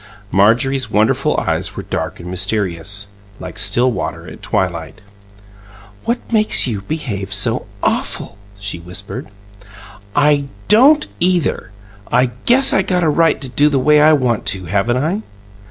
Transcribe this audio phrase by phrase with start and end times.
[0.31, 3.09] Marjorie's wonderful eyes were dark and mysterious,
[3.39, 4.99] like still water at twilight.
[6.05, 9.27] "What makes you behave so AWFUL?" she whispered.
[10.15, 11.69] "I don't either!
[12.11, 15.21] I guess I got a right to do the way I want to, haven't I?"